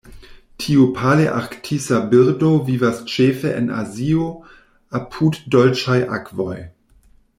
Tiu 0.61 0.85
palearktisa 0.93 1.99
birdo 2.13 2.49
vivas 2.69 3.01
ĉefe 3.17 3.51
en 3.59 3.69
Azio 3.83 4.27
apud 5.01 5.39
dolĉaj 5.57 5.99
akvoj. 6.21 6.61